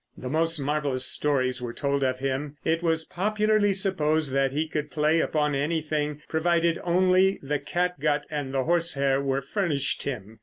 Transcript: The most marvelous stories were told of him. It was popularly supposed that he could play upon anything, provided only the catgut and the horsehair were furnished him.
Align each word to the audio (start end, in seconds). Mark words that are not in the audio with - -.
The 0.17 0.29
most 0.29 0.57
marvelous 0.57 1.05
stories 1.05 1.61
were 1.61 1.75
told 1.75 2.03
of 2.03 2.17
him. 2.17 2.57
It 2.65 2.81
was 2.81 3.05
popularly 3.05 3.71
supposed 3.71 4.31
that 4.31 4.51
he 4.51 4.67
could 4.67 4.89
play 4.89 5.19
upon 5.19 5.53
anything, 5.53 6.23
provided 6.27 6.79
only 6.83 7.37
the 7.43 7.59
catgut 7.59 8.25
and 8.31 8.51
the 8.51 8.63
horsehair 8.63 9.21
were 9.21 9.43
furnished 9.43 10.01
him. 10.01 10.39